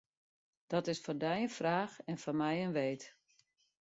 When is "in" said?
1.45-1.55, 2.65-2.73